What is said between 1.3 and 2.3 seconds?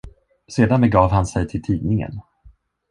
till tidningen.